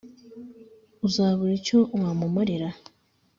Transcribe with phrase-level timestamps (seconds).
[1.07, 2.69] Uzabura icyo wamumarira